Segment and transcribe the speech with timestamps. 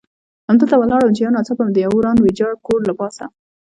[0.49, 3.25] همدلته ولاړ وم، چې یو ناڅاپه مې د یوه وران ویجاړ کور له پاسه.